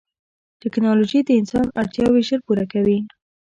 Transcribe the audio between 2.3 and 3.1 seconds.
پوره کوي.